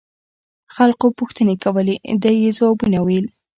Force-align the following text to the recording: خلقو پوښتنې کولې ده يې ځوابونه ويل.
خلقو 0.75 1.07
پوښتنې 1.19 1.55
کولې 1.63 1.95
ده 2.21 2.31
يې 2.41 2.49
ځوابونه 2.57 2.97
ويل. 3.05 3.25